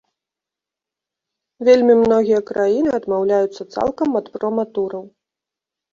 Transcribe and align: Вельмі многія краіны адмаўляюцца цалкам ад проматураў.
Вельмі 1.67 1.93
многія 2.03 2.41
краіны 2.49 2.89
адмаўляюцца 3.01 3.69
цалкам 3.77 4.09
ад 4.21 4.35
проматураў. 4.39 5.03